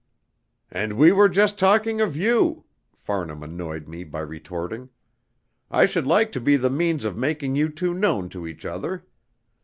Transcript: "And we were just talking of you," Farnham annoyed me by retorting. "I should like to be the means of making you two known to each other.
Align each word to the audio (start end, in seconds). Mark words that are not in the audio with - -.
"And 0.71 0.93
we 0.93 1.11
were 1.11 1.29
just 1.29 1.59
talking 1.59 2.01
of 2.01 2.15
you," 2.17 2.63
Farnham 2.97 3.43
annoyed 3.43 3.87
me 3.87 4.03
by 4.03 4.21
retorting. 4.21 4.89
"I 5.69 5.85
should 5.85 6.07
like 6.07 6.31
to 6.31 6.41
be 6.41 6.55
the 6.57 6.71
means 6.71 7.05
of 7.05 7.15
making 7.15 7.55
you 7.55 7.69
two 7.69 7.93
known 7.93 8.27
to 8.29 8.47
each 8.47 8.65
other. 8.65 9.05